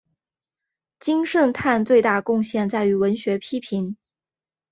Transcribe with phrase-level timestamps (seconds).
[0.99, 3.97] 金圣叹最大贡献在于文学批评。